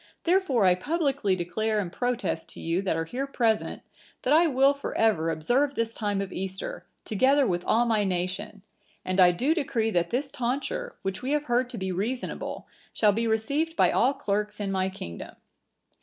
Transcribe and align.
Therefore 0.23 0.65
I 0.65 0.73
publicly 0.73 1.35
declare 1.35 1.77
and 1.79 1.91
protest 1.93 2.49
to 2.53 2.59
you 2.59 2.81
that 2.81 2.95
are 2.97 3.05
here 3.05 3.27
present, 3.27 3.83
that 4.23 4.33
I 4.33 4.47
will 4.47 4.73
for 4.73 4.97
ever 4.97 5.29
observe 5.29 5.75
this 5.75 5.93
time 5.93 6.21
of 6.21 6.33
Easter, 6.33 6.87
together 7.05 7.45
with 7.45 7.63
all 7.65 7.85
my 7.85 8.03
nation; 8.03 8.63
and 9.05 9.19
I 9.19 9.29
do 9.31 9.53
decree 9.53 9.91
that 9.91 10.09
this 10.09 10.31
tonsure, 10.31 10.95
which 11.03 11.21
we 11.21 11.33
have 11.33 11.43
heard 11.43 11.69
to 11.69 11.77
be 11.77 11.91
reasonable, 11.91 12.65
shall 12.91 13.11
be 13.11 13.27
received 13.27 13.75
by 13.75 13.91
all 13.91 14.15
clerks 14.15 14.59
in 14.59 14.71
my 14.71 14.89
kingdom." 14.89 15.35